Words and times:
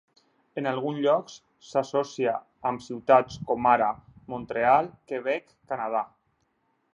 En 0.59 0.67
alguns 0.69 1.01
llocs 1.01 1.35
s'associa 1.71 2.33
amb 2.69 2.85
ciutats 2.85 3.37
com 3.51 3.69
ara 3.73 3.91
Mont-real, 4.35 4.91
Quebec, 5.13 5.55
Canadà. 5.75 6.03